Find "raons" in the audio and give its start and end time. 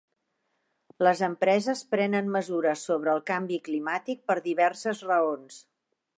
5.13-5.63